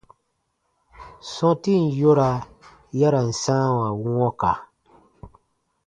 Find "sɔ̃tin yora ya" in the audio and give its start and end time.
1.33-3.07